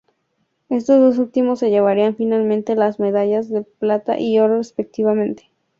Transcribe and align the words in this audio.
Estos 0.69 0.99
dos 0.99 1.19
últimos 1.19 1.59
se 1.59 1.69
llevarían 1.69 2.15
finalmente 2.15 2.73
las 2.75 2.99
medallas 2.99 3.49
de 3.49 3.61
plata 3.61 4.17
y 4.19 4.39
oro 4.39 4.57
respectivamente. 4.57 5.51